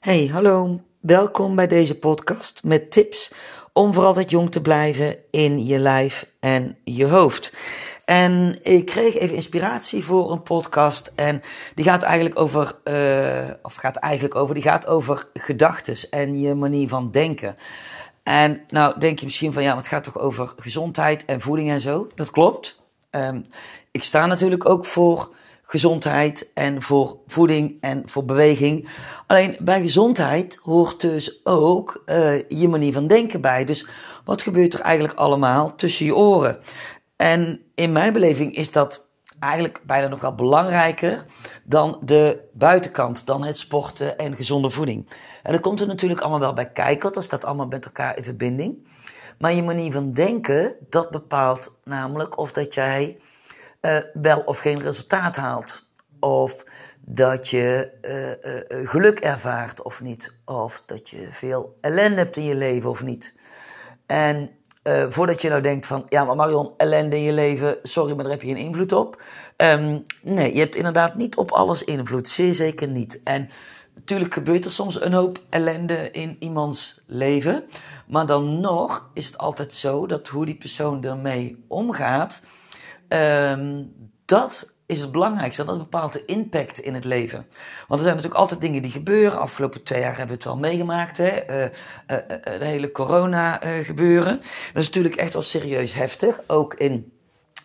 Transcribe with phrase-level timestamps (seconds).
[0.00, 0.80] Hey, hallo.
[1.00, 3.32] Welkom bij deze podcast met tips
[3.72, 7.52] om voor altijd jong te blijven in je lijf en je hoofd.
[8.04, 11.42] En ik kreeg even inspiratie voor een podcast en
[11.74, 16.54] die gaat eigenlijk over, uh, of gaat eigenlijk over, die gaat over gedachtes en je
[16.54, 17.56] manier van denken.
[18.22, 21.70] En nou denk je misschien van ja, maar het gaat toch over gezondheid en voeding
[21.70, 22.08] en zo.
[22.14, 22.82] Dat klopt.
[23.10, 23.44] Um,
[23.90, 25.34] ik sta natuurlijk ook voor
[25.70, 28.88] gezondheid en voor voeding en voor beweging.
[29.26, 33.64] Alleen bij gezondheid hoort dus ook uh, je manier van denken bij.
[33.64, 33.86] Dus
[34.24, 36.58] wat gebeurt er eigenlijk allemaal tussen je oren?
[37.16, 39.06] En in mijn beleving is dat
[39.38, 41.24] eigenlijk bijna nog wel belangrijker
[41.64, 45.10] dan de buitenkant, dan het sporten en gezonde voeding.
[45.42, 48.16] En dat komt er natuurlijk allemaal wel bij kijken, want dat staat allemaal met elkaar
[48.16, 48.88] in verbinding.
[49.38, 53.18] Maar je manier van denken, dat bepaalt namelijk of dat jij
[53.80, 55.86] uh, wel of geen resultaat haalt.
[56.20, 56.64] Of
[57.00, 60.34] dat je uh, uh, geluk ervaart of niet.
[60.44, 63.38] Of dat je veel ellende hebt in je leven of niet.
[64.06, 64.50] En
[65.08, 68.32] voordat je nou denkt van, ja maar Marion, ellende in je leven, sorry, maar daar
[68.32, 69.22] heb je geen invloed op.
[69.56, 73.20] Um, nee, je hebt inderdaad niet op alles invloed, zeer zeker niet.
[73.24, 73.50] En
[73.94, 77.64] natuurlijk gebeurt er soms een hoop ellende in iemands leven.
[78.06, 82.42] Maar dan nog is het altijd zo dat hoe die persoon ermee omgaat,
[83.12, 83.92] Um,
[84.24, 85.64] dat is het belangrijkste.
[85.64, 87.46] Dat bepaalt de impact in het leven.
[87.88, 89.38] Want er zijn natuurlijk altijd dingen die gebeuren.
[89.38, 91.16] Afgelopen twee jaar hebben we het wel meegemaakt.
[91.16, 91.50] Hè?
[91.50, 91.66] Uh, uh,
[92.08, 94.36] uh, de hele corona gebeuren.
[94.72, 96.40] Dat is natuurlijk echt wel serieus heftig.
[96.46, 97.12] Ook in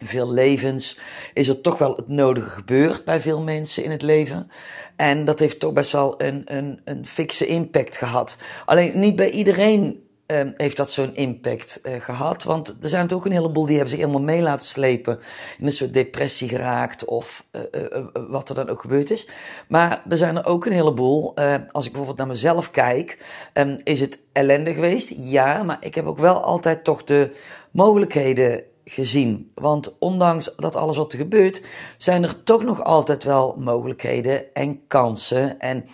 [0.03, 0.99] veel levens
[1.33, 4.52] is er toch wel het nodige gebeurd bij veel mensen in het leven.
[4.95, 8.37] En dat heeft toch best wel een, een, een fikse impact gehad.
[8.65, 12.43] Alleen niet bij iedereen Um, heeft dat zo'n impact uh, gehad.
[12.43, 15.19] Want er zijn natuurlijk ook een heleboel die hebben zich helemaal mee laten slepen.
[15.57, 19.29] In een soort depressie geraakt of uh, uh, wat er dan ook gebeurd is.
[19.67, 21.35] Maar er zijn er ook een heleboel.
[21.71, 23.17] als ik bijvoorbeeld naar mezelf kijk,
[23.53, 25.13] um, is het ellende geweest?
[25.17, 27.35] Ja, maar ik heb ook wel altijd toch de
[27.71, 29.52] mogelijkheden gezien.
[29.53, 31.61] Want ondanks dat alles wat er gebeurt,
[31.97, 35.59] zijn er toch nog altijd wel mogelijkheden en kansen.
[35.59, 35.85] En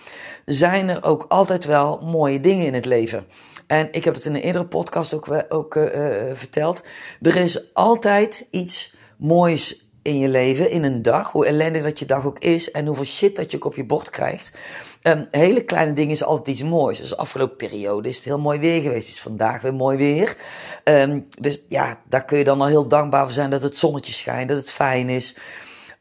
[0.45, 3.25] zijn er ook altijd wel mooie dingen in het leven.
[3.71, 5.85] En ik heb het in een eerdere podcast ook, ook uh,
[6.33, 6.83] verteld.
[7.21, 11.31] Er is altijd iets moois in je leven, in een dag.
[11.31, 13.85] Hoe ellendig dat je dag ook is en hoeveel shit dat je ook op je
[13.85, 14.51] bord krijgt.
[15.03, 16.97] Um, hele kleine dingen is altijd iets moois.
[16.97, 19.07] Dus de afgelopen periode is het heel mooi weer geweest.
[19.07, 20.37] Het is vandaag weer mooi weer.
[20.83, 24.13] Um, dus ja, daar kun je dan al heel dankbaar voor zijn dat het zonnetje
[24.13, 25.35] schijnt, dat het fijn is.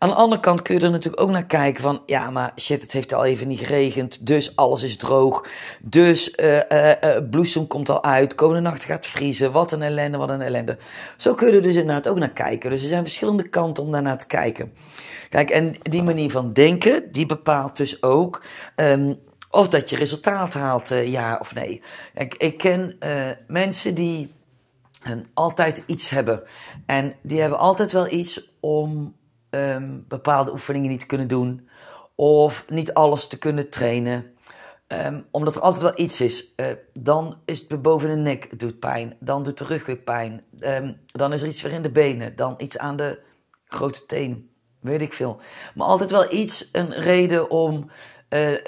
[0.02, 2.82] Aan de andere kant kun je er natuurlijk ook naar kijken van, ja, maar shit,
[2.82, 5.46] het heeft al even niet geregend, dus alles is droog,
[5.80, 6.58] dus uh,
[7.30, 10.78] bloesem komt al uit, komende nacht gaat vriezen, wat een ellende, wat een ellende.
[11.16, 12.70] Zo kun je er dus inderdaad ook naar kijken.
[12.70, 14.72] Dus er zijn verschillende kanten om daarnaar te kijken.
[15.30, 18.42] Kijk, en die manier van denken, die bepaalt dus ook
[18.76, 19.18] um,
[19.50, 21.82] of dat je resultaat haalt, ja of nee.
[22.14, 22.98] Kijk, ik ken
[23.46, 24.32] mensen die
[25.34, 26.42] altijd iets hebben.
[26.86, 29.18] En die hebben altijd wel iets om
[29.50, 31.68] um, bepaalde oefeningen niet te kunnen doen.
[32.14, 34.34] Of niet alles te kunnen trainen.
[34.88, 36.54] Um, omdat er altijd wel iets is.
[36.56, 39.16] Uh, dan is het boven de nek, doet pijn.
[39.20, 40.42] Dan doet de rug weer pijn.
[40.60, 42.36] Um, dan is er iets weer in de benen.
[42.36, 43.18] Dan iets aan de
[43.64, 44.50] grote teen.
[44.80, 45.40] Weet ik veel.
[45.74, 47.90] Maar altijd wel iets, een reden om
[48.30, 48.58] uh, uh,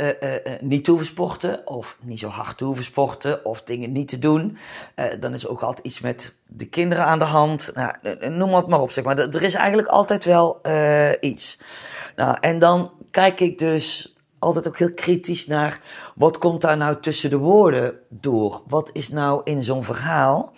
[0.60, 1.66] niet te hoeven sporten.
[1.66, 3.44] Of niet zo hard te hoeven sporten.
[3.44, 4.58] Of dingen niet te doen.
[5.20, 7.70] dan is ook altijd iets met de kinderen aan de hand.
[7.74, 7.92] Nou,
[8.30, 9.18] noem het maar op, zeg maar.
[9.18, 10.60] Er is eigenlijk altijd wel
[11.20, 11.60] iets.
[12.16, 15.80] Nou, en dan kijk ik dus altijd ook heel kritisch naar
[16.14, 18.62] wat komt daar nou tussen de woorden door?
[18.66, 20.52] Wat is nou in zo'n verhaal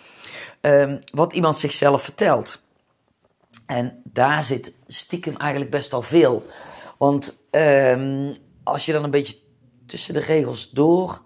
[0.61, 2.63] um, wat iemand zichzelf vertelt?
[3.65, 6.45] En daar zit stiekem eigenlijk best al veel.
[6.97, 9.37] Want um, als je dan een beetje
[9.85, 11.21] tussen de regels door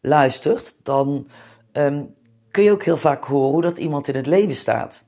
[0.00, 1.28] luistert, dan
[1.72, 2.14] um,
[2.50, 5.02] kun je ook heel vaak horen hoe dat iemand in het leven staat.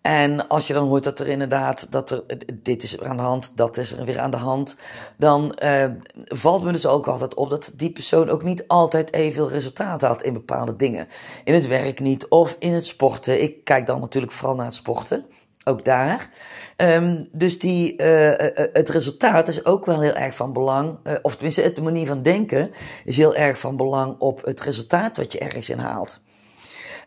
[0.00, 2.24] En als je dan hoort dat er inderdaad, dat er,
[2.54, 4.76] dit is aan de hand, dat is er weer aan de hand,
[5.16, 5.84] dan uh,
[6.24, 10.22] valt me dus ook altijd op dat die persoon ook niet altijd evenveel resultaat had
[10.22, 11.08] in bepaalde dingen.
[11.44, 13.42] In het werk niet, of in het sporten.
[13.42, 15.24] Ik kijk dan natuurlijk vooral naar het sporten,
[15.64, 16.30] ook daar.
[16.76, 18.36] Um, dus die, uh, uh,
[18.72, 22.70] het resultaat is ook wel heel erg van belang, of tenminste de manier van denken
[23.04, 26.20] is heel erg van belang op het resultaat wat je ergens in haalt.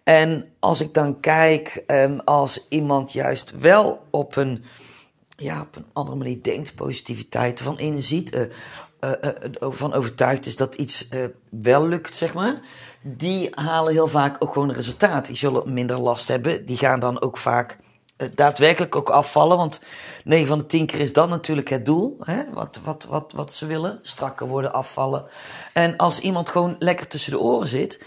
[0.03, 4.63] En als ik dan kijk, um, als iemand juist wel op een,
[5.37, 8.47] ja, op een andere manier denkt, positiviteit ervan inziet,
[9.59, 11.07] van overtuigd is dat iets
[11.49, 12.61] wel lukt, zeg maar,
[13.01, 15.25] die halen heel vaak ook gewoon resultaat.
[15.25, 17.86] Die zullen minder last hebben, die gaan dan ook vaak eh,
[18.35, 19.57] daadwerkelijk ook afvallen.
[19.57, 19.79] Want
[20.23, 22.17] 9 van de 10 keer is dat natuurlijk het doel.
[22.23, 22.43] Hè?
[22.53, 23.99] Wat, wat, wat, wat ze willen.
[24.01, 25.25] Strakker worden, afvallen.
[25.73, 28.03] En als iemand gewoon lekker tussen de oren zit.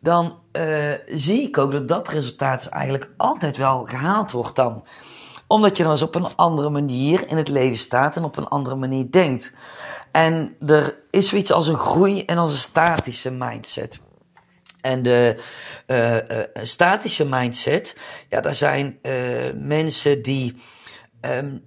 [0.00, 4.84] Dan uh, zie ik ook dat dat resultaat eigenlijk altijd wel gehaald wordt dan.
[5.46, 8.48] Omdat je dan eens op een andere manier in het leven staat en op een
[8.48, 9.52] andere manier denkt.
[10.12, 14.00] En er is zoiets als een groei en als een statische mindset.
[14.82, 15.36] En de
[15.86, 16.20] uh, uh,
[16.62, 17.96] statische mindset,
[18.28, 19.12] ja, daar zijn uh,
[19.54, 20.56] mensen die
[21.20, 21.62] um,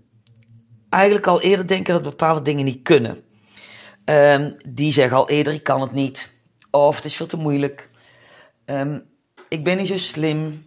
[0.90, 3.24] eigenlijk al eerder denken dat bepaalde dingen niet kunnen.
[4.06, 6.34] Um, die zeggen al eerder, ik kan het niet.
[6.72, 7.90] Of het is veel te moeilijk.
[8.66, 9.04] Um,
[9.50, 10.66] ik ben niet zo slim.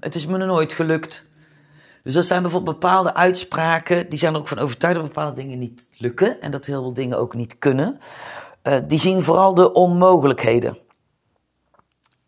[0.00, 1.24] het is me nog nooit gelukt.
[2.02, 5.58] Dus dat zijn bijvoorbeeld bepaalde uitspraken, die zijn er ook van overtuigd dat bepaalde dingen
[5.58, 6.40] niet lukken.
[6.40, 7.98] En dat heel veel dingen ook niet kunnen.
[8.86, 10.83] die zien vooral de onmogelijkheden.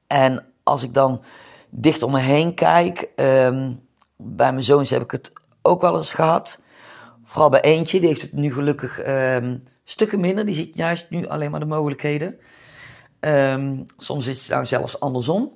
[0.07, 1.23] En als ik dan
[1.71, 3.87] dicht om me heen kijk, um,
[4.17, 5.33] bij mijn zoons heb ik het
[5.63, 6.61] ook wel eens gehad.
[7.25, 10.47] Vooral bij eentje, die heeft het nu gelukkig um, stukken minder.
[10.47, 12.39] Die ziet juist nu alleen maar de mogelijkheden.
[13.21, 15.53] Um, soms is het nou zelfs andersom.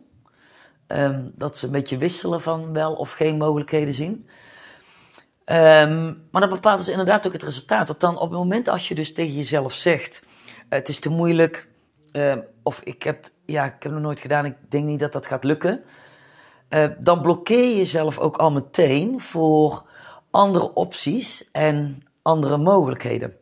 [1.34, 4.28] dat ze een beetje wisselen van wel of geen mogelijkheden zien.
[6.30, 7.86] maar dat bepaalt dus inderdaad ook het resultaat.
[7.86, 10.22] Dat dan op het moment als je dus tegen jezelf zegt:
[10.68, 11.68] Het is te moeilijk,
[12.62, 15.44] of ik heb ja, ik heb nog nooit gedaan, ik denk niet dat dat gaat
[15.44, 15.82] lukken.
[16.68, 19.84] Uh, dan blokkeer je jezelf ook al meteen voor
[20.30, 23.34] andere opties en andere mogelijkheden.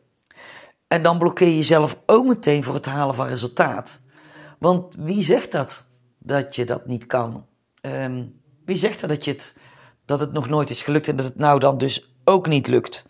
[0.87, 4.01] En dan blokkeer je jezelf ook meteen voor het halen van resultaat.
[4.59, 5.87] Want wie zegt dat,
[6.17, 7.45] dat je dat niet kan?
[7.81, 9.55] Um, wie zegt dat, dat, je het,
[10.05, 13.07] dat het nog nooit is gelukt en dat het nou dan dus ook niet lukt?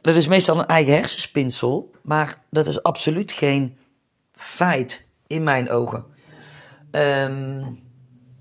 [0.00, 3.78] Dat is meestal een eigen hersenspinsel, maar dat is absoluut geen
[4.44, 6.04] feit in mijn ogen.
[6.90, 7.80] Um,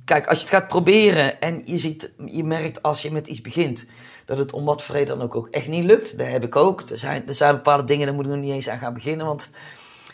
[0.05, 3.41] kijk, als je het gaat proberen en je, ziet, je merkt als je met iets
[3.41, 3.85] begint
[4.25, 6.17] dat het om wat voor reden dan ook, ook echt niet lukt.
[6.17, 6.81] Dat heb ik ook.
[6.81, 9.25] Er zijn, er zijn bepaalde dingen, daar moet ik nog niet eens aan gaan beginnen.
[9.25, 9.49] Want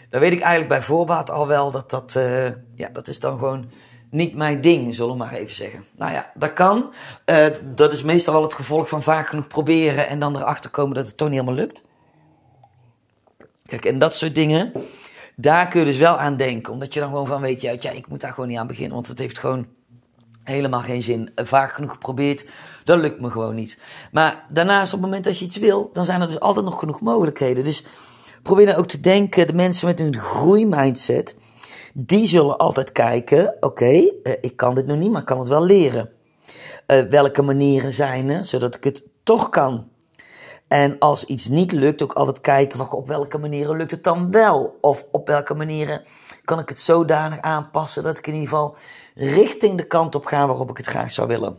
[0.09, 2.45] dan weet ik eigenlijk bij voorbaat al wel dat dat, uh,
[2.75, 3.69] ja, dat is dan gewoon
[4.09, 5.85] niet mijn ding, zullen we maar even zeggen.
[5.97, 6.93] Nou ja, dat kan.
[7.25, 7.45] Uh,
[7.75, 11.07] dat is meestal wel het gevolg van vaak genoeg proberen en dan erachter komen dat
[11.07, 11.81] het toch niet helemaal lukt.
[13.65, 14.71] Kijk, en dat soort dingen,
[15.41, 16.73] daar kun je dus wel aan denken.
[16.73, 18.93] Omdat je dan gewoon van weet, ja, ja, ik moet daar gewoon niet aan beginnen.
[18.93, 19.67] Want het heeft gewoon
[20.43, 21.31] helemaal geen zin.
[21.35, 22.45] Vaak genoeg geprobeerd,
[22.83, 23.77] dat lukt me gewoon niet.
[24.11, 26.79] Maar daarnaast, op het moment dat je iets wil, dan zijn er dus altijd nog
[26.79, 27.63] genoeg mogelijkheden.
[27.63, 27.83] Dus
[28.43, 31.37] probeer dan ook te denken, de mensen met een groeimindset,
[31.93, 35.47] die zullen altijd kijken, oké, uh, ik kan dit nog niet, maar ik kan het
[35.47, 36.09] wel leren.
[36.87, 39.87] Uh, welke manieren zijn er, zodat ik het toch kan.
[40.69, 44.31] En als iets niet lukt, ook altijd kijken van op welke manieren lukt het dan
[44.31, 44.77] wel?
[44.81, 46.01] Of op welke manieren
[46.43, 48.77] kan ik het zodanig aanpassen dat ik in ieder geval
[49.15, 51.57] richting de kant op ga waarop ik het graag zou willen.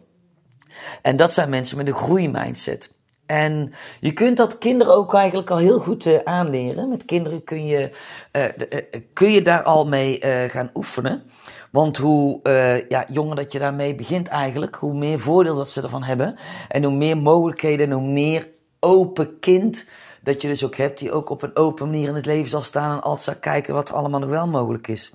[1.02, 2.92] En dat zijn mensen met een groeimindset.
[3.26, 6.88] En je kunt dat kinderen ook eigenlijk al heel goed uh, aanleren.
[6.88, 7.90] Met kinderen kun je,
[8.36, 11.22] uh, uh, kun je daar al mee gaan oefenen.
[11.70, 12.40] Want hoe
[12.88, 16.36] ja, jonger dat je daarmee begint eigenlijk, hoe meer voordeel dat ze ervan hebben.
[16.68, 18.48] En hoe meer mogelijkheden en hoe meer
[18.80, 19.84] open kind
[20.22, 22.62] dat je dus ook hebt, die ook op een open manier in het leven zal
[22.62, 25.12] staan en altijd zal kijken wat er allemaal nog wel mogelijk is.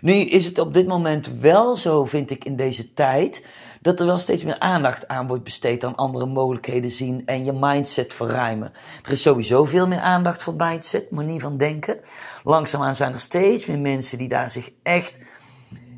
[0.00, 3.44] Nu is het op dit moment wel zo, vind ik, in deze tijd,
[3.80, 7.52] dat er wel steeds meer aandacht aan wordt besteed aan andere mogelijkheden zien en je
[7.52, 8.72] mindset verruimen.
[9.02, 12.00] Er is sowieso veel meer aandacht voor mindset, manier van denken.
[12.42, 15.20] Langzaamaan zijn er steeds meer mensen die daar zich echt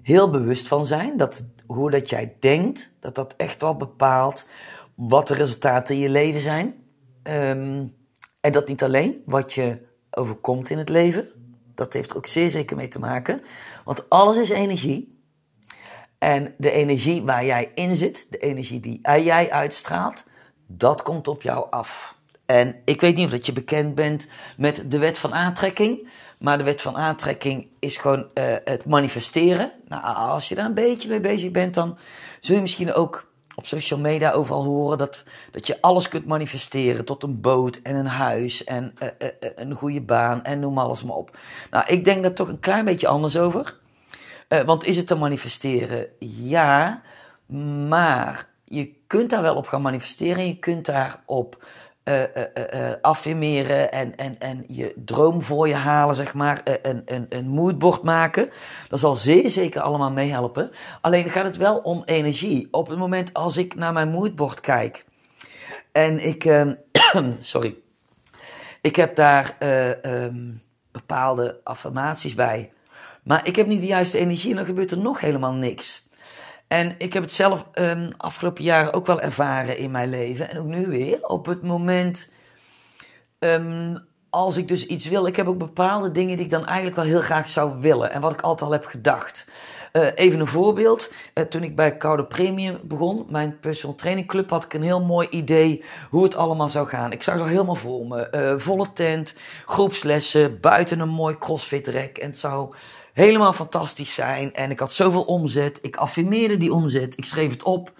[0.02, 1.16] heel bewust van zijn.
[1.16, 4.48] Dat hoe dat jij denkt, dat dat echt wel bepaalt
[4.94, 6.74] wat de resultaten in je leven zijn.
[7.28, 7.94] Um,
[8.40, 9.78] en dat niet alleen wat je
[10.10, 11.28] overkomt in het leven.
[11.74, 13.42] Dat heeft er ook zeer zeker mee te maken.
[13.84, 15.20] Want alles is energie.
[16.18, 20.26] En de energie waar jij in zit, de energie die jij uitstraalt,
[20.66, 22.16] dat komt op jou af.
[22.46, 26.08] En ik weet niet of dat je bekend bent met de wet van aantrekking.
[26.38, 29.72] Maar de wet van aantrekking is gewoon uh, het manifesteren.
[29.88, 31.98] Nou, als je daar een beetje mee bezig bent, dan
[32.40, 37.04] zul je misschien ook op social media overal horen dat, dat je alles kunt manifesteren
[37.04, 41.02] tot een boot en een huis en uh, uh, een goede baan en noem alles
[41.02, 41.38] maar op.
[41.70, 43.76] Nou, ik denk daar toch een klein beetje anders over.
[44.66, 46.06] Want is het te manifesteren?
[46.18, 47.02] Ja,
[47.88, 50.46] maar je kunt daar wel op gaan manifesteren.
[50.46, 51.64] Je kunt daarop
[52.08, 56.60] uh, affirmeren en, en, en je droom voor je halen, zeg maar.
[56.82, 58.50] een, een, een moodboard maken.
[58.88, 60.70] Dat zal zeer zeker allemaal meehelpen.
[61.00, 62.68] Alleen gaat het wel om energie.
[62.70, 65.04] Op het moment als ik naar mijn moodboard kijk
[65.96, 66.74] en ik, ehm,
[67.40, 67.76] sorry,
[68.80, 69.56] ik heb daar
[70.02, 72.72] um, bepaalde affirmaties bij.
[73.22, 76.05] Maar ik heb niet de juiste energie en dan gebeurt er nog helemaal niks.
[76.68, 80.50] En ik heb het zelf um, afgelopen jaren ook wel ervaren in mijn leven.
[80.50, 81.18] En ook nu weer.
[81.22, 82.28] Op het moment.
[83.38, 84.06] Um,
[84.36, 85.26] als ik dus iets wil.
[85.26, 88.12] Ik heb ook bepaalde dingen die ik dan eigenlijk wel heel graag zou willen.
[88.12, 89.46] En wat ik altijd al heb gedacht.
[89.92, 91.12] Uh, even een voorbeeld.
[91.34, 95.02] Uh, toen ik bij Koude Premium begon, mijn personal training club, had ik een heel
[95.02, 97.12] mooi idee hoe het allemaal zou gaan.
[97.12, 98.28] Ik zag het al helemaal voor me.
[98.34, 99.34] Uh, volle tent,
[99.66, 102.18] groepslessen, buiten een mooi crossfit rek.
[102.18, 102.74] En het zou
[103.16, 104.54] helemaal fantastisch zijn.
[104.54, 105.78] En ik had zoveel omzet.
[105.82, 107.18] Ik affirmeerde die omzet.
[107.18, 107.92] Ik schreef het op.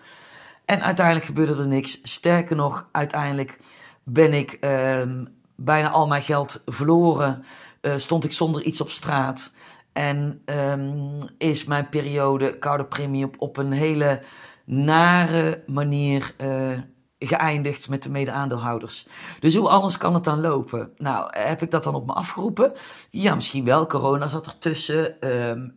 [0.65, 2.01] En uiteindelijk gebeurde er niks.
[2.03, 3.59] Sterker nog, uiteindelijk
[4.03, 7.45] ben ik ehm, bijna al mijn geld verloren.
[7.81, 9.53] Uh, stond ik zonder iets op straat.
[9.93, 14.23] En um, is mijn periode koude premie op, op een hele
[14.65, 16.79] nare manier uh,
[17.27, 19.07] geëindigd met de mede-aandeelhouders.
[19.41, 20.91] Dus hoe anders kan het dan lopen?
[20.97, 22.73] Nou, heb ik dat dan op me afgeroepen?
[23.11, 23.87] Ja, misschien wel.
[23.87, 25.29] Corona zat ertussen.
[25.31, 25.75] Um,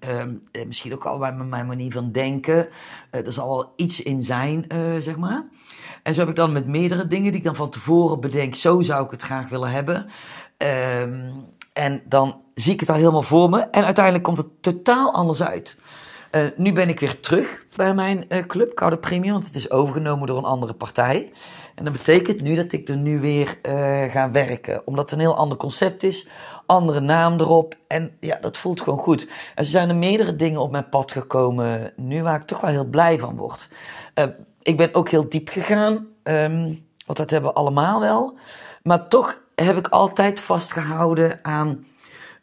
[0.67, 2.67] misschien ook al bij mijn manier van denken.
[3.11, 5.45] Uh, er zal wel iets in zijn, uh, zeg maar.
[6.03, 8.55] En zo heb ik dan met meerdere dingen die ik dan van tevoren bedenk.
[8.55, 10.05] Zo zou ik het graag willen hebben.
[11.01, 13.59] Um, en dan zie ik het al helemaal voor me.
[13.59, 15.77] En uiteindelijk komt het totaal anders uit.
[16.31, 19.71] Uh, nu ben ik weer terug bij mijn uh, club, Koude Premium, want het is
[19.71, 21.31] overgenomen door een andere partij.
[21.75, 24.87] En dat betekent nu dat ik er nu weer uh, ga werken.
[24.87, 26.27] Omdat het een heel ander concept is,
[26.65, 27.75] andere naam erop.
[27.87, 29.21] En ja, dat voelt gewoon goed.
[29.27, 32.71] En er zijn er meerdere dingen op mijn pad gekomen nu waar ik toch wel
[32.71, 33.69] heel blij van word.
[34.61, 38.37] ik ben ook heel diep gegaan, um, want dat hebben we allemaal wel.
[38.83, 41.85] Maar toch heb ik altijd vastgehouden aan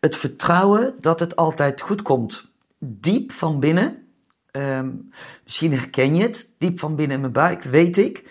[0.00, 2.54] het vertrouwen dat het altijd goed komt.
[2.78, 4.06] Diep van binnen,
[4.52, 5.10] um,
[5.44, 8.30] misschien herken je het, diep van binnen in mijn buik weet ik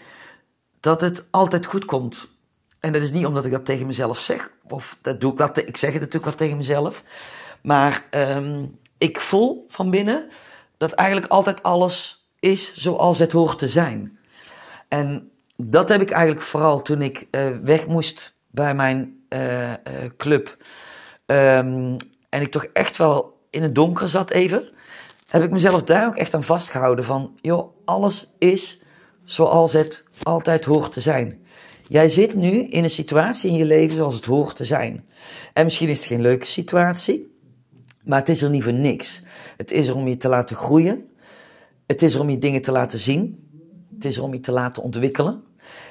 [0.80, 2.28] dat het altijd goed komt.
[2.80, 5.50] En dat is niet omdat ik dat tegen mezelf zeg, of dat doe ik wel,
[5.54, 7.04] ik zeg het natuurlijk wel tegen mezelf,
[7.62, 10.30] maar um, ik voel van binnen
[10.78, 14.20] dat eigenlijk altijd alles is zoals het hoort te zijn.
[14.88, 19.76] En dat heb ik eigenlijk vooral toen ik uh, weg moest bij mijn uh, uh,
[20.18, 20.58] club.
[21.26, 21.98] Um,
[22.30, 24.70] en ik toch echt wel in het donker zat even.
[25.28, 27.38] Heb ik mezelf daar ook echt aan vastgehouden van...
[27.42, 28.82] joh, alles is
[29.24, 31.40] zoals het altijd hoort te zijn.
[31.88, 35.06] Jij zit nu in een situatie in je leven zoals het hoort te zijn.
[35.54, 37.38] En misschien is het geen leuke situatie,
[38.04, 39.22] maar het is er niet voor niks.
[39.58, 41.10] Het is er om je te laten groeien.
[41.88, 43.50] Het is er om je dingen te laten zien.
[43.94, 45.44] Het is er om je te laten ontwikkelen.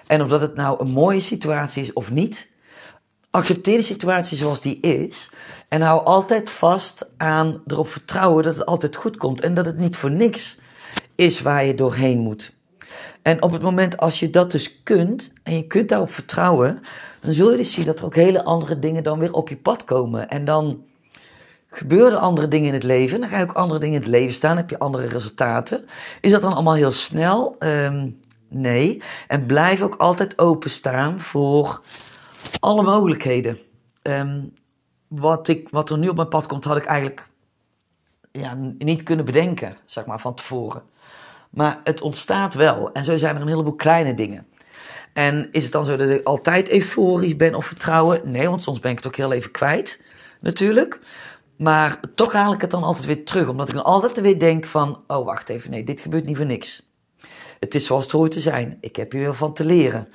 [0.07, 2.49] En of dat het nou een mooie situatie is of niet,
[3.35, 5.31] accepteer de situatie zoals die is.
[5.69, 9.41] En hou altijd vast aan erop vertrouwen dat het altijd goed komt.
[9.41, 10.59] En dat het niet voor niks
[11.15, 12.53] is waar je doorheen moet.
[13.23, 16.81] En op het moment als je dat dus kunt, en je kunt daarop vertrouwen,
[17.21, 19.57] dan zul je dus zien dat er ook hele andere dingen dan weer op je
[19.57, 20.29] pad komen.
[20.29, 20.85] En dan
[21.71, 23.21] gebeuren andere dingen in het leven.
[23.21, 24.57] Dan ga je ook andere dingen in het leven staan.
[24.57, 25.85] heb je andere resultaten.
[26.21, 27.57] Is dat dan allemaal heel snel?
[27.59, 29.03] Um, nee.
[29.27, 31.83] En blijf ook altijd openstaan voor
[32.61, 33.59] alle mogelijkheden.
[34.03, 34.53] Um,
[35.09, 37.29] wat, ik, wat er nu op mijn pad komt, had ik eigenlijk
[38.33, 40.83] ja, niet kunnen bedenken, zeg maar, van tevoren.
[41.51, 42.93] Maar het ontstaat wel.
[42.93, 44.47] En zo zijn er een heleboel kleine dingen.
[45.13, 48.21] En is het dan zo dat ik altijd euforisch ben of vertrouwen?
[48.25, 50.01] Nee, want soms ben ik het ook heel even kwijt,
[50.41, 51.01] natuurlijk.
[51.57, 54.67] Maar toch haal ik het dan altijd weer terug, omdat ik dan altijd weer denk
[54.67, 55.03] van...
[55.07, 56.83] oh, wacht even, nee, dit gebeurt niet voor niks.
[57.61, 58.79] Het is zoals het hoort te zijn.
[58.81, 60.09] Ik heb hier weer van te leren.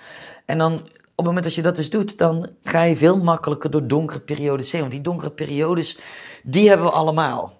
[0.45, 0.87] En dan
[1.19, 4.71] het moment dat je dat dus doet, dan ga je veel makkelijker door donkere periodes
[4.71, 4.81] heen.
[4.81, 5.99] Want die donkere periodes,
[6.43, 7.57] die hebben we allemaal.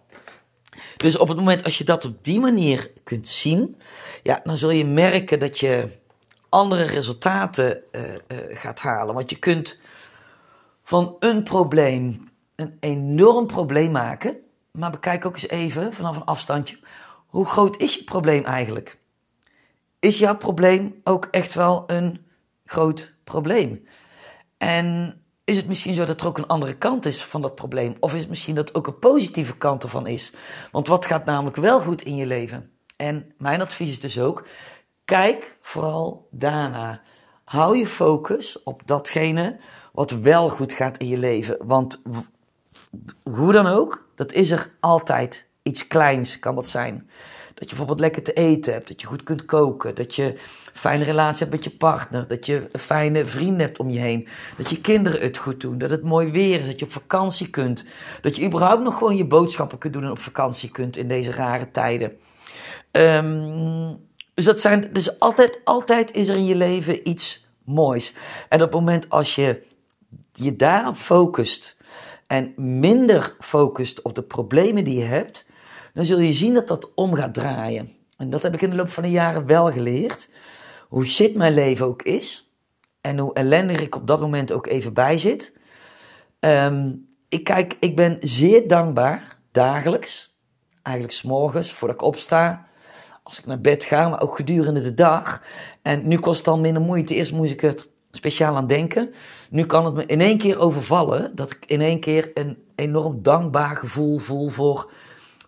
[0.98, 3.78] Dus op het moment als je dat op die manier kunt zien,
[4.24, 5.88] ja, dan zul je merken dat je
[6.50, 8.18] andere resultaten uh, uh,
[8.52, 9.16] gaat halen.
[9.16, 9.80] Want je kunt
[10.84, 14.38] van een probleem een enorm probleem maken.
[14.72, 16.80] Maar bekijk ook eens even vanaf een afstandje.
[17.28, 18.98] Hoe groot is je probleem eigenlijk?
[20.00, 22.26] Is jouw probleem ook echt wel een
[22.66, 23.88] groot probleem.
[24.58, 27.96] En is het misschien zo dat er ook een andere kant is van dat probleem?
[28.00, 30.34] Of is het misschien dat ook een positieve kant ervan is?
[30.72, 32.72] Want wat gaat namelijk wel goed in je leven?
[32.96, 34.48] En mijn advies is dus ook:
[35.06, 37.02] kijk vooral daarna.
[37.44, 39.60] Hou je focus op datgene
[39.94, 41.58] wat wel goed gaat in je leven.
[41.66, 42.02] Want
[43.24, 45.48] hoe dan ook, dat is er altijd.
[45.64, 47.10] Iets kleins kan dat zijn.
[47.60, 50.38] Dat je bijvoorbeeld lekker te eten hebt, dat je goed kunt koken, dat je een
[50.74, 54.70] fijne relatie hebt met je partner, dat je fijne vrienden hebt om je heen, dat
[54.70, 57.86] je kinderen het goed doen, dat het mooi weer is, dat je op vakantie kunt,
[58.22, 61.32] dat je überhaupt nog gewoon je boodschappen kunt doen en op vakantie kunt in deze
[61.32, 62.18] rare tijden.
[62.92, 68.14] Um, dus dat zijn, dus altijd, altijd is er in je leven iets moois.
[68.50, 69.62] En op het moment als je
[70.34, 71.78] je daarop focust
[72.28, 75.46] en minder focust op de problemen die je hebt,
[76.00, 77.92] dan zul je zien dat dat om gaat draaien.
[78.18, 80.30] en dat heb ik in de loop van de jaren wel geleerd,
[80.88, 82.54] hoe shit mijn leven ook is,
[83.02, 85.54] en hoe ellendig ik op dat moment ook even bij zit.
[86.40, 86.92] Ehm,
[87.30, 90.40] ik, kijk, ik ben zeer dankbaar, dagelijks,
[90.82, 92.68] eigenlijk s'morgens, voordat ik opsta,
[93.24, 95.42] als ik naar bed ga, maar ook gedurende de dag.
[95.82, 97.16] En nu kost het dan minder moeite.
[97.16, 99.14] Eerst moest ik het speciaal aan denken.
[99.50, 103.22] Nu kan het me in één keer overvallen dat ik in één keer een enorm
[103.22, 104.92] dankbaar gevoel voel voor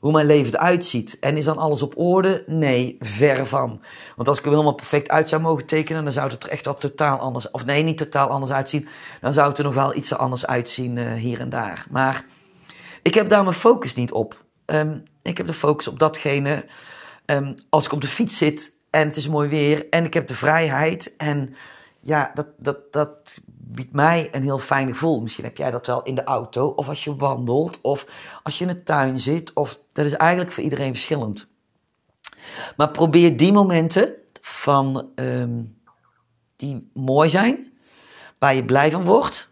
[0.02, 1.20] hoe mijn leven eruit ziet.
[1.20, 2.44] En is dan alles op orde?
[2.48, 3.82] Nee, ver van.
[4.16, 6.68] Want als ik hem helemaal perfect uit zou mogen tekenen, dan zou het er echt
[6.68, 8.88] al totaal anders, of nee, niet totaal anders uitzien.
[9.22, 11.86] Dan zou het er nog wel iets anders uitzien uh, hier en daar.
[11.90, 12.26] Maar
[13.02, 14.44] ik heb daar mijn focus niet op.
[14.66, 16.66] Um, ik heb de focus op datgene,
[17.26, 20.28] um, als ik op de fiets zit en het is mooi weer en ik heb
[20.28, 21.56] de vrijheid en
[22.00, 23.42] ja, dat, dat, dat
[23.72, 25.22] biedt mij een heel fijn gevoel.
[25.22, 28.06] Misschien heb jij dat wel in de auto, of als je wandelt, of
[28.44, 29.54] als je in de tuin zit.
[29.54, 31.50] Of, dat is eigenlijk voor iedereen verschillend.
[32.78, 35.82] Maar probeer die momenten van, um,
[36.56, 37.74] die mooi zijn,
[38.40, 39.50] waar je blij van wordt,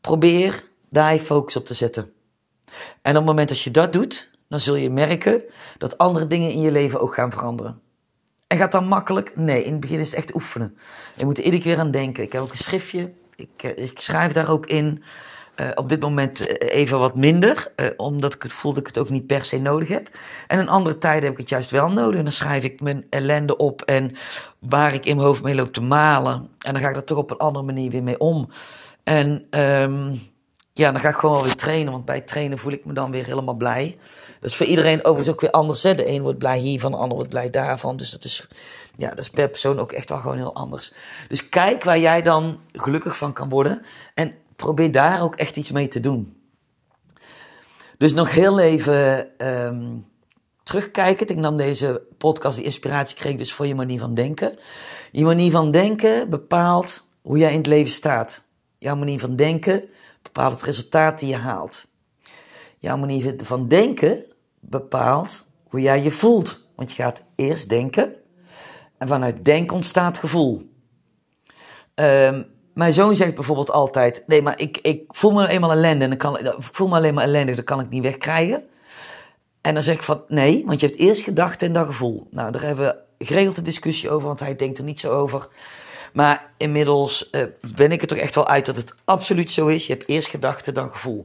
[0.00, 2.12] probeer daar je focus op te zetten.
[3.02, 5.42] En op het moment dat je dat doet, dan zul je merken
[5.78, 7.80] dat andere dingen in je leven ook gaan veranderen.
[8.46, 9.36] En gaat dat makkelijk?
[9.36, 10.78] Nee, in het begin is het echt oefenen.
[11.16, 12.22] Je moet er iedere keer aan denken.
[12.22, 13.12] Ik heb ook een schriftje.
[13.36, 15.02] Ik, eh, ik schrijf daar ook in.
[15.60, 18.98] Uh, op dit moment eh, even wat minder, omdat ik het voel dat ik het
[18.98, 20.08] ook niet per se nodig heb.
[20.46, 22.16] En in andere tijden heb ik het juist wel nodig.
[22.16, 24.16] En dan schrijf ik mijn ellende op en
[24.58, 26.48] waar ik in mijn hoofd mee loop te malen.
[26.58, 28.48] En dan ga ik er toch op een andere manier weer mee om.
[29.04, 30.20] En um,
[30.72, 33.10] ja, dan ga ik gewoon wel weer trainen, want bij trainen voel ik me dan
[33.10, 33.98] weer helemaal blij.
[34.40, 35.82] Dat is voor iedereen overigens ook weer anders.
[35.82, 35.94] Hè?
[35.94, 37.96] De een wordt blij hiervan, de ander wordt blij daarvan.
[37.96, 38.46] Dus dat is,
[38.96, 40.92] ja, dat is per persoon ook echt wel gewoon heel anders.
[41.28, 43.82] Dus kijk waar jij dan gelukkig van kan worden.
[44.14, 46.36] En probeer daar ook echt iets mee te doen.
[47.98, 50.06] Dus nog heel even um,
[50.62, 51.28] terugkijken.
[51.28, 54.58] Ik nam deze podcast, die inspiratie kreeg dus voor je manier van denken.
[55.12, 58.44] Je manier van denken bepaalt hoe jij in het leven staat.
[58.78, 59.88] Jouw manier van denken
[60.22, 61.86] bepaalt het resultaat die je haalt.
[62.78, 64.24] Jouw manier van denken
[64.60, 66.64] bepaalt hoe jij je voelt.
[66.74, 68.14] Want je gaat eerst denken
[68.98, 70.70] en vanuit denken ontstaat gevoel.
[71.94, 76.10] Um, mijn zoon zegt bijvoorbeeld altijd: Nee, maar ik, ik voel me eenmaal ellende en
[76.10, 78.62] dan kan, ik voel me alleen maar ellendig, dat kan ik niet wegkrijgen.
[79.60, 82.26] En dan zeg ik van nee, want je hebt eerst gedachten en dan gevoel.
[82.30, 85.48] Nou, daar hebben we geregeld een discussie over, want hij denkt er niet zo over.
[86.12, 87.42] Maar inmiddels uh,
[87.76, 89.86] ben ik er toch echt wel uit dat het absoluut zo is.
[89.86, 91.24] Je hebt eerst gedachten, dan gevoel.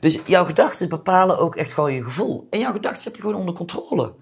[0.00, 2.46] Dus jouw gedachten bepalen ook echt gewoon je gevoel.
[2.50, 4.12] En jouw gedachten heb je gewoon onder controle.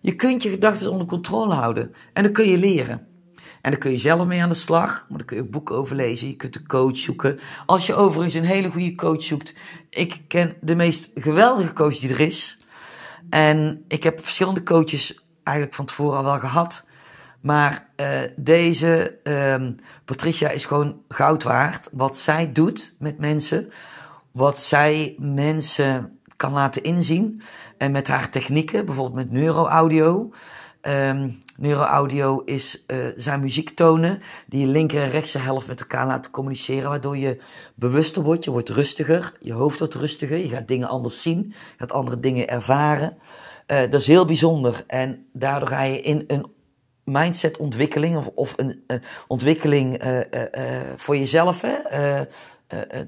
[0.00, 1.94] Je kunt je gedachten onder controle houden.
[2.12, 3.06] En dat kun je leren.
[3.60, 5.06] En daar kun je zelf mee aan de slag.
[5.08, 6.28] Maar daar kun je ook boeken over lezen.
[6.28, 7.38] Je kunt een coach zoeken.
[7.66, 9.54] Als je overigens een hele goede coach zoekt.
[9.90, 12.58] Ik ken de meest geweldige coach die er is.
[13.30, 16.86] En ik heb verschillende coaches eigenlijk van tevoren al wel gehad.
[17.40, 21.88] Maar uh, deze um, Patricia is gewoon goud waard.
[21.92, 23.72] Wat zij doet met mensen,
[24.32, 27.42] wat zij mensen kan laten inzien.
[27.78, 30.30] En met haar technieken, bijvoorbeeld met neuroaudio.
[30.82, 36.30] Um, neuroaudio is, uh, zijn muziektonen die je linker en rechtse helft met elkaar laten
[36.30, 37.38] communiceren, waardoor je
[37.74, 41.74] bewuster wordt, je wordt rustiger, je hoofd wordt rustiger, je gaat dingen anders zien, je
[41.76, 43.16] gaat andere dingen ervaren.
[43.66, 46.46] Uh, dat is heel bijzonder en daardoor ga je in een
[47.04, 50.02] mindset-ontwikkeling of, of een uh, ontwikkeling
[50.96, 51.74] voor jezelf, hè?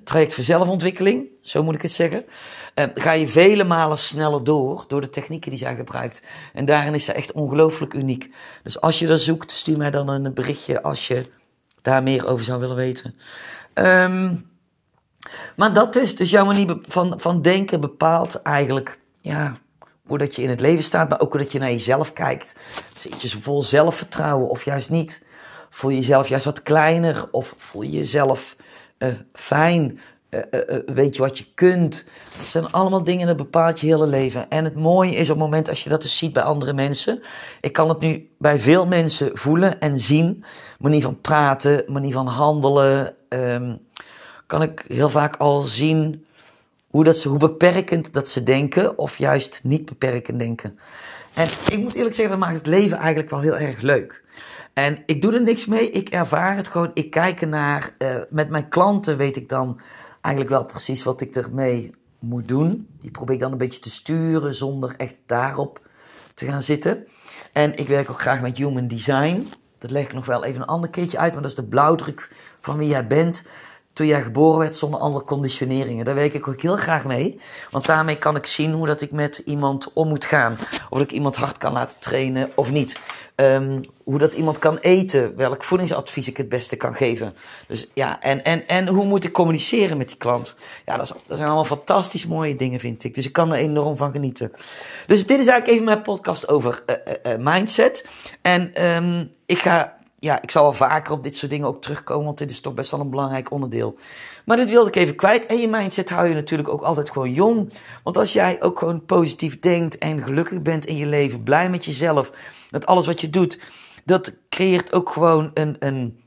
[0.05, 2.25] Traject voor zelfontwikkeling, zo moet ik het zeggen,
[2.94, 6.23] ga je vele malen sneller door, door de technieken die zij gebruikt.
[6.53, 8.31] En daarin is ze echt ongelooflijk uniek.
[8.62, 11.23] Dus als je dat zoekt, stuur mij dan een berichtje als je
[11.83, 13.14] daar meer over zou willen weten.
[13.75, 14.51] Um,
[15.57, 19.53] maar dat dus, dus jouw manier van, van denken bepaalt eigenlijk, ja,
[20.07, 22.55] hoe dat je in het leven staat, maar ook hoe dat je naar jezelf kijkt.
[22.94, 25.23] Zit je zo vol zelfvertrouwen of juist niet?
[25.70, 28.57] Voel je jezelf juist wat kleiner of voel je jezelf
[29.02, 30.00] uh, fijn?
[30.30, 32.04] Uh, uh, weet je wat je kunt?
[32.36, 34.48] Dat zijn allemaal dingen dat bepaalt je hele leven.
[34.48, 37.22] En het mooie is op het moment als je dat eens ziet bij andere mensen.
[37.60, 40.44] Ik kan het nu bij veel mensen voelen en zien.
[40.78, 43.14] Manier van praten, manier van handelen.
[43.28, 43.78] Um,
[44.46, 46.24] kan ik heel vaak al zien
[46.90, 50.78] hoe, dat ze, hoe beperkend dat ze denken, of juist niet beperkend denken.
[51.34, 54.24] En ik moet eerlijk zeggen, dat maakt het leven eigenlijk wel heel erg leuk.
[54.72, 56.90] En ik doe er niks mee, ik ervaar het gewoon.
[56.94, 57.94] Ik kijk ernaar.
[57.98, 59.80] Uh, met mijn klanten weet ik dan
[60.20, 62.88] eigenlijk wel precies wat ik ermee moet doen.
[63.00, 65.80] Die probeer ik dan een beetje te sturen zonder echt daarop
[66.35, 67.06] te gaan zitten.
[67.52, 69.48] En ik werk ook graag met human design.
[69.78, 72.33] Dat leg ik nog wel even een ander keertje uit, maar dat is de blauwdruk
[72.61, 73.42] van wie jij bent
[73.92, 76.05] toen jij geboren werd zonder andere conditioneringen.
[76.05, 77.40] Daar werk ik ook heel graag mee.
[77.70, 80.59] Want daarmee kan ik zien hoe dat ik met iemand om moet gaan.
[80.90, 82.98] Of ik iemand hard kan laten trainen of niet.
[83.37, 85.37] Um, hoe dat iemand kan eten.
[85.37, 87.35] Welk voedingsadvies ik het beste kan geven.
[87.66, 90.57] Dus ja, en, en, en hoe moet ik communiceren met die klant?
[90.87, 93.14] Ja, dat, zijn allemaal fantastisch mooie dingen, vind ik.
[93.14, 94.53] Dus ik kan er enorm van genieten.
[95.07, 96.96] Dus dit is eigenlijk even mijn podcast over uh,
[97.33, 98.07] uh, mindset.
[98.42, 102.24] En um, ik ga ja, ik zal wel vaker op dit soort dingen ook terugkomen,
[102.24, 103.98] want dit is toch best wel een belangrijk onderdeel.
[104.44, 105.46] Maar dit wilde ik even kwijt.
[105.46, 107.72] En je mindset hou je natuurlijk ook altijd gewoon jong.
[108.04, 111.85] Want als jij ook gewoon positief denkt en gelukkig bent in je leven, blij met
[111.85, 112.33] jezelf,
[112.70, 113.61] dat alles wat je doet,
[114.04, 116.20] dat creëert ook gewoon een, een,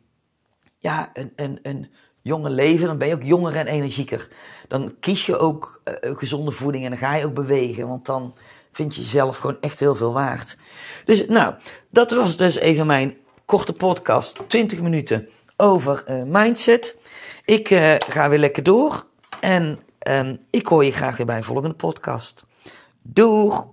[0.77, 2.87] ja, een, een, een jonge leven.
[2.87, 4.27] Dan ben je ook jonger en energieker.
[4.67, 8.35] Dan kies je ook uh, gezonde voeding en dan ga je ook bewegen, want dan
[8.71, 10.57] vind je jezelf gewoon echt heel veel waard.
[11.05, 11.53] Dus nou,
[11.89, 16.97] dat was dus even mijn korte podcast, 20 minuten over uh, mindset.
[17.45, 19.05] Ik uh, ga weer lekker door
[19.39, 22.45] en um, ik hoor je graag weer bij een volgende podcast.
[23.01, 23.72] Doeg!